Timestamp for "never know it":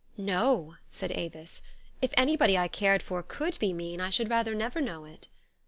4.55-5.27